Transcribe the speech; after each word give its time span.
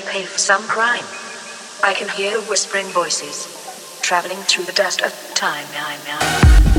Making 0.00 0.12
pay 0.12 0.24
for 0.24 0.38
some 0.38 0.62
crime. 0.62 1.04
I 1.82 1.94
can 1.94 2.08
hear 2.08 2.40
whispering 2.42 2.86
voices, 2.86 3.46
traveling 4.02 4.38
through 4.38 4.64
the 4.64 4.72
dust 4.72 5.02
of 5.02 5.12
time. 5.34 5.66
Nine. 5.74 6.69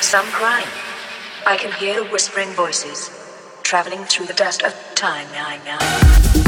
Some 0.00 0.26
crime. 0.26 0.68
I 1.46 1.56
can 1.56 1.72
hear 1.72 2.02
the 2.02 2.08
whispering 2.10 2.50
voices 2.50 3.10
traveling 3.62 4.04
through 4.04 4.26
the 4.26 4.34
dust 4.34 4.62
of 4.62 4.74
time. 4.94 5.26
Nine, 5.32 5.60
nine. 5.64 6.43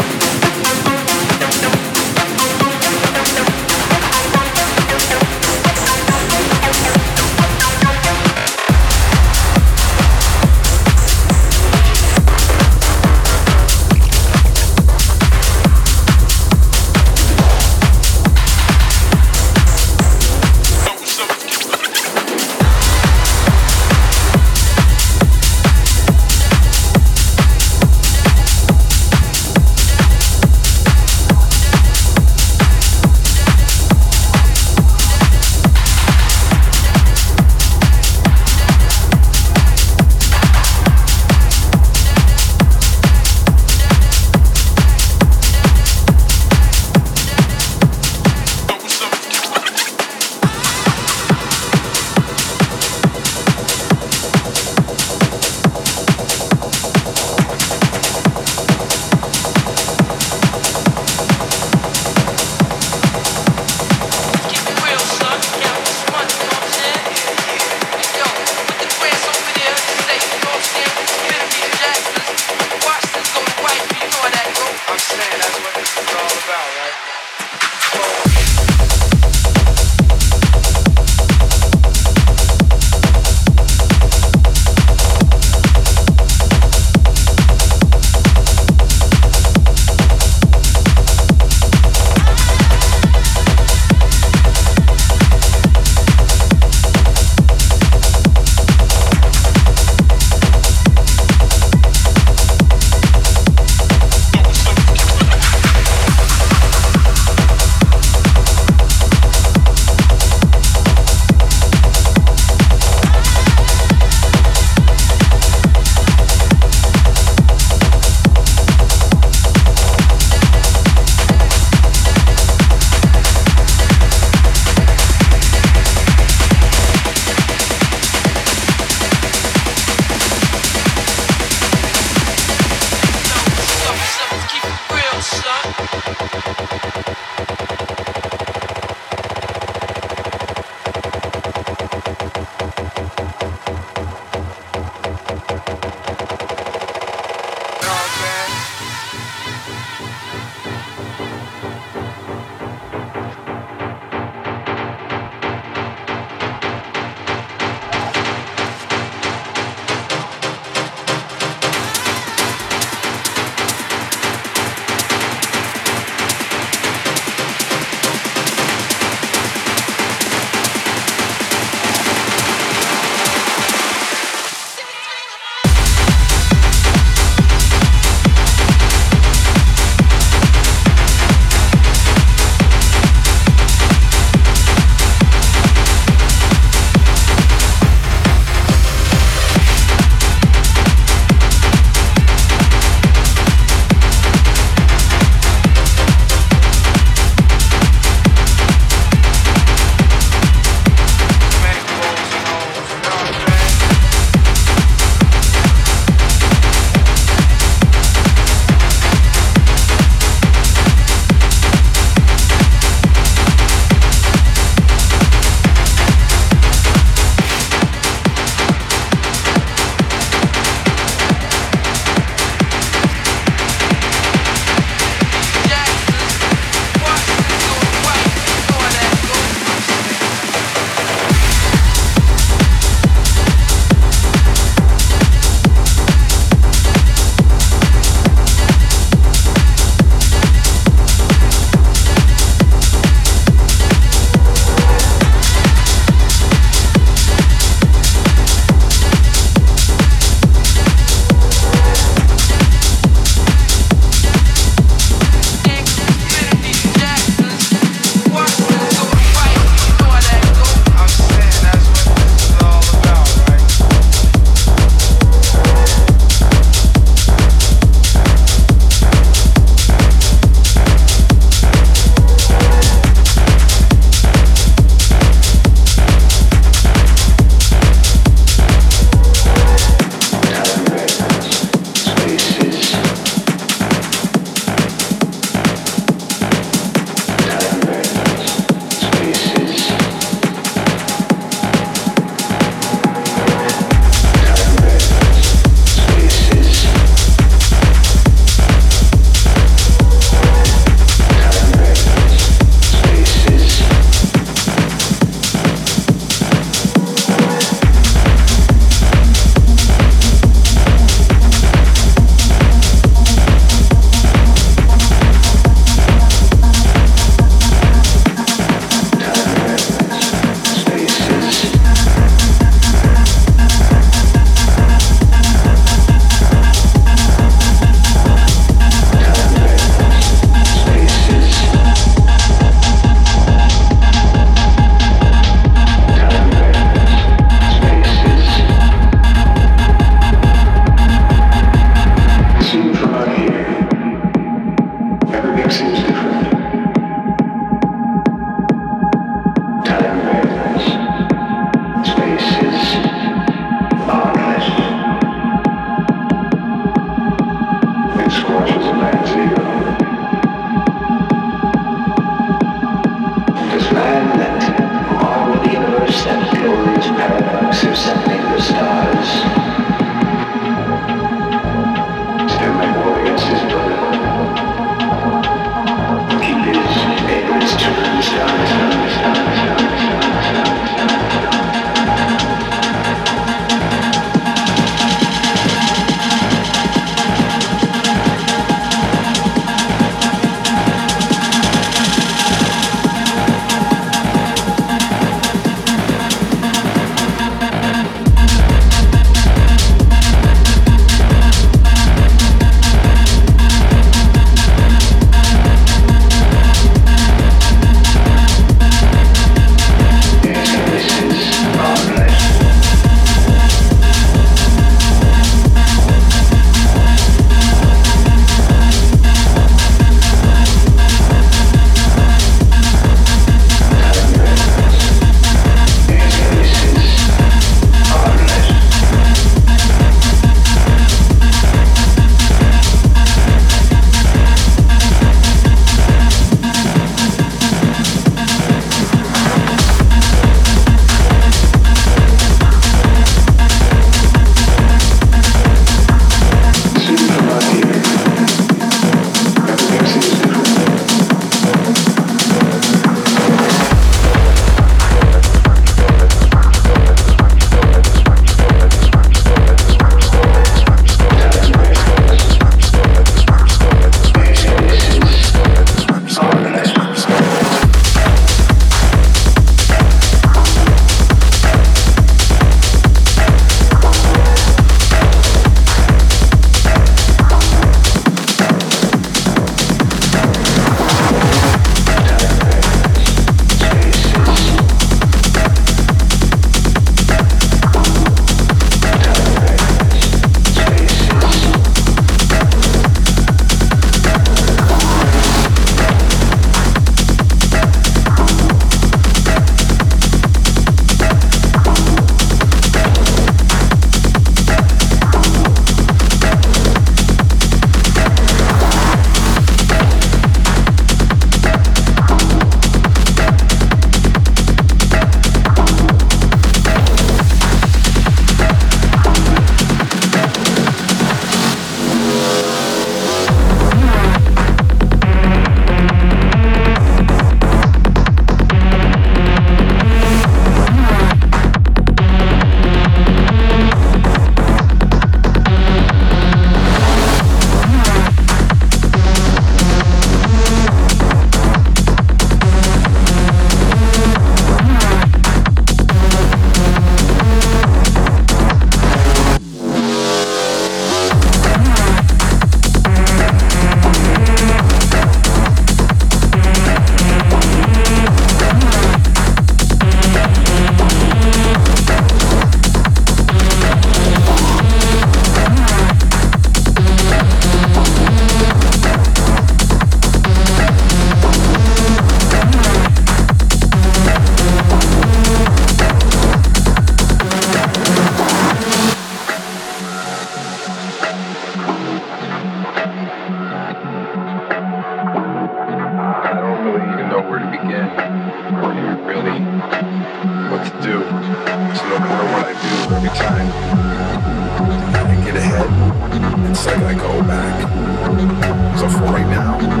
So 597.61 599.07
for 599.09 599.25
right 599.25 599.47
now. 599.47 600.00